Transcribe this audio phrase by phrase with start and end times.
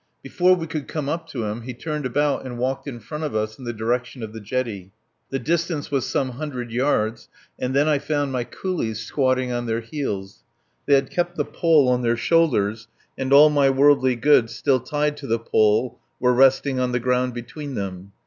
[0.23, 3.35] Before we could come up to him he turned about and walked in front of
[3.35, 4.93] us in the direction of the jetty.
[5.29, 9.81] The distance was some hundred yards; and then I found my coolies squatting on their
[9.81, 10.43] heels.
[10.87, 15.17] They had kept the pole on their shoulders, and all my worldly goods, still tied
[15.17, 18.11] to the pole, were resting on the ground between them.